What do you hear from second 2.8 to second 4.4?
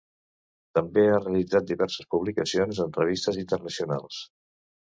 en revistes internacionals.